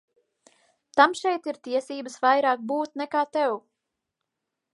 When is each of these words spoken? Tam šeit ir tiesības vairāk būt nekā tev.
Tam 0.99 1.13
šeit 1.19 1.49
ir 1.53 1.59
tiesības 1.67 2.17
vairāk 2.25 2.65
būt 2.73 2.99
nekā 3.03 3.23
tev. 3.39 3.59